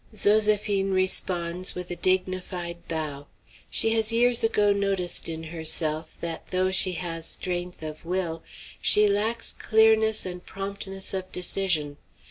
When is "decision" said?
11.31-11.97